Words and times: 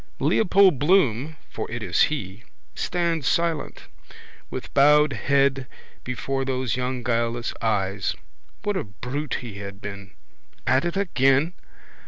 Leopold 0.19 0.79
Bloom 0.79 1.35
(for 1.47 1.69
it 1.69 1.83
is 1.83 2.01
he) 2.09 2.43
stands 2.73 3.27
silent, 3.27 3.83
with 4.49 4.73
bowed 4.73 5.13
head 5.13 5.67
before 6.03 6.43
those 6.43 6.75
young 6.75 7.03
guileless 7.03 7.53
eyes. 7.61 8.15
What 8.63 8.75
a 8.77 8.83
brute 8.83 9.35
he 9.41 9.59
had 9.59 9.79
been! 9.79 10.13
At 10.65 10.85
it 10.85 10.97
again? 10.97 11.53